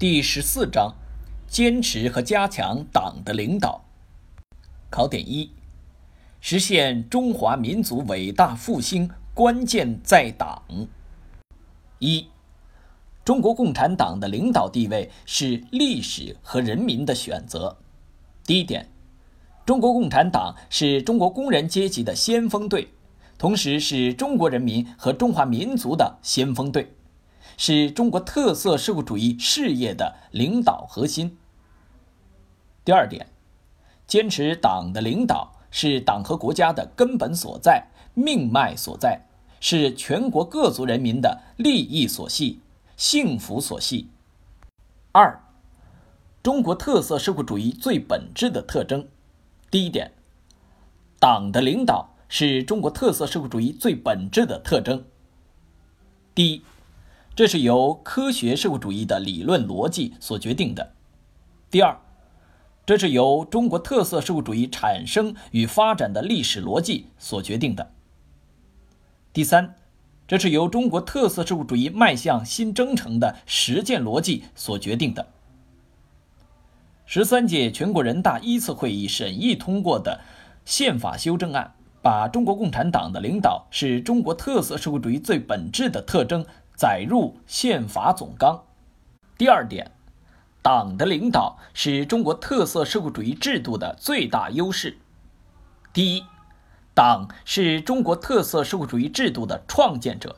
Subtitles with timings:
[0.00, 0.94] 第十四章：
[1.46, 3.84] 坚持和加强党的领导。
[4.88, 5.50] 考点一：
[6.40, 10.62] 实现中华民族伟大复兴关键在党。
[11.98, 12.28] 一、
[13.26, 17.76] 中国共产党的领导地位是历史和人民的选择。
[18.46, 18.88] 第一点，
[19.66, 22.88] 中国共产党是中国工人阶级的先锋队，
[23.36, 26.94] 同时是中国人民和中华民族的先锋队。
[27.62, 31.36] 是中国特色社会主义事业的领导核心。
[32.86, 33.26] 第二点，
[34.06, 39.26] 坚持党的领导是党和国家的根本所在、命脉所在，
[39.60, 42.60] 是全国各族人民的利益所系、
[42.96, 44.08] 幸福所系。
[45.12, 45.38] 二，
[46.42, 49.06] 中国特色社会主义最本质的特征。
[49.70, 50.12] 第一点，
[51.18, 55.04] 党的领导是中国特色社会主义最本质的特征。
[56.34, 56.62] 第一。
[57.40, 60.92] 这是由科学社会主义的理论逻辑所决定的。
[61.70, 61.98] 第二，
[62.84, 67.92] 这是由中国特色社会主义产生与发展的历史逻辑所决定的。
[69.32, 69.76] 第三，
[70.28, 75.26] 这是由中国特色社会主义迈向新征程的实践逻辑所决定的。
[77.06, 80.20] 十三届全国人大一次会议审议通过的
[80.66, 86.44] 宪法修正案，把中国共产党的领导是中国特色社会主义最本质的特征。
[86.80, 88.64] 载入宪法总纲。
[89.36, 89.90] 第二点，
[90.62, 94.96] 党的领导是中国特色社会主义制度的最大优势。
[95.92, 96.24] 第一，
[96.94, 100.36] 党是中国特色社会主义制度的创建者。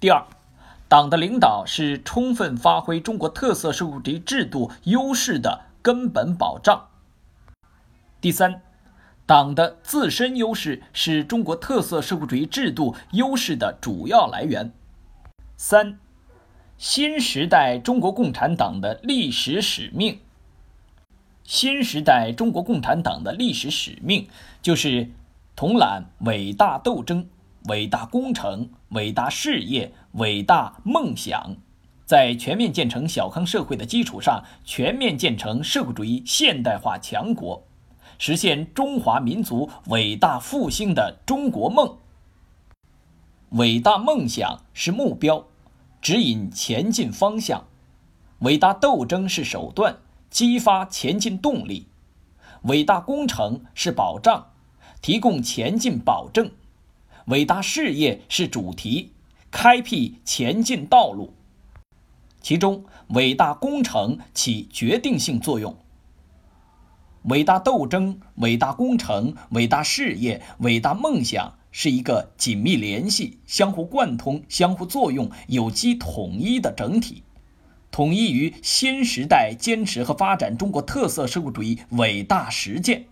[0.00, 0.24] 第二，
[0.88, 6.88] 党的领导是充分发挥中国特色社会主义制度优势的根本保障。
[8.22, 8.62] 第三，
[9.26, 14.72] 党的自身优势是中国特色社会主义制度优势的主要来源。
[15.64, 16.00] 三，
[16.76, 20.18] 新时代中国共产党的历史使命。
[21.44, 24.26] 新时代中国共产党的历史使命
[24.60, 25.08] 就是
[25.54, 27.28] 统揽伟大斗争、
[27.66, 31.54] 伟大工程、伟大事业、伟大梦想，
[32.04, 37.62] 在全面建成小康社会的基础上，全面建成社会主义现代化强国，
[38.18, 41.98] 实现中华民族伟大复兴的中国梦。
[43.50, 45.46] 伟大梦想是目标。
[46.02, 47.68] 指引前进方向，
[48.40, 49.98] 伟大斗争是手段，
[50.30, 51.86] 激发前进动力；
[52.62, 54.48] 伟大工程是保障，
[55.00, 56.48] 提供前进保证；
[57.26, 59.12] 伟大事业是主题，
[59.52, 61.34] 开辟前进道路。
[62.40, 65.76] 其中，伟大工程起决定性作用。
[67.26, 71.54] 伟大斗争、伟大工程、伟大事业、伟大梦想。
[71.72, 77.24] 是一个紧密联系、相互贯通、相互作用、有机统一的整体，
[77.90, 83.06] 统一于新时代坚持和发展中国特色社会主义伟大实践。